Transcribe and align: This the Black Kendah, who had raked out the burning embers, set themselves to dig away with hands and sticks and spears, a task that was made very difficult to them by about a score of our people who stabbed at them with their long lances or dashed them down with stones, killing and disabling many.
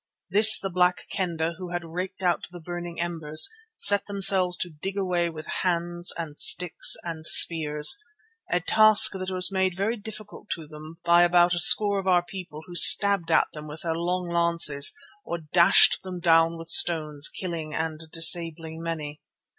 This 0.31 0.59
the 0.59 0.71
Black 0.71 1.05
Kendah, 1.11 1.57
who 1.59 1.69
had 1.69 1.85
raked 1.85 2.23
out 2.23 2.47
the 2.49 2.59
burning 2.59 2.99
embers, 2.99 3.47
set 3.75 4.07
themselves 4.07 4.57
to 4.57 4.71
dig 4.71 4.97
away 4.97 5.29
with 5.29 5.45
hands 5.61 6.11
and 6.17 6.39
sticks 6.39 6.95
and 7.03 7.27
spears, 7.27 7.99
a 8.49 8.61
task 8.61 9.11
that 9.11 9.29
was 9.29 9.51
made 9.51 9.75
very 9.75 9.97
difficult 9.97 10.49
to 10.55 10.65
them 10.65 10.97
by 11.05 11.21
about 11.21 11.53
a 11.53 11.59
score 11.59 11.99
of 11.99 12.07
our 12.07 12.23
people 12.23 12.63
who 12.65 12.73
stabbed 12.73 13.29
at 13.29 13.49
them 13.53 13.67
with 13.67 13.83
their 13.83 13.93
long 13.93 14.27
lances 14.27 14.91
or 15.23 15.37
dashed 15.37 16.01
them 16.01 16.19
down 16.19 16.57
with 16.57 16.69
stones, 16.69 17.29
killing 17.29 17.75
and 17.75 18.01
disabling 18.11 18.81
many. 18.81 19.21